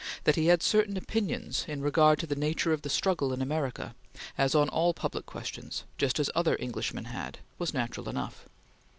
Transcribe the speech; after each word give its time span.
That 0.23 0.35
he 0.35 0.47
had 0.47 0.63
certain 0.63 0.97
opinions 0.97 1.63
in 1.67 1.83
regard 1.83 2.17
to 2.17 2.25
the 2.25 2.35
nature 2.35 2.73
of 2.73 2.81
the 2.81 2.89
struggle 2.89 3.31
in 3.33 3.39
America, 3.39 3.93
as 4.35 4.55
on 4.55 4.67
all 4.67 4.95
public 4.95 5.27
questions, 5.27 5.83
just 5.99 6.19
as 6.19 6.31
other 6.33 6.57
Englishmen 6.59 7.05
had, 7.05 7.37
was 7.59 7.71
natural 7.71 8.09
enough. 8.09 8.43